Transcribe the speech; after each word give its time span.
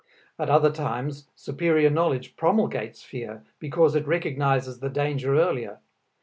At 0.39 0.49
other 0.49 0.71
times 0.71 1.29
superior 1.35 1.91
knowledge 1.91 2.35
promulgates 2.35 3.03
fear, 3.03 3.43
because 3.59 3.93
it 3.93 4.07
recognizes 4.07 4.79
the 4.79 4.89
danger 4.89 5.37
earlier. 5.37 5.77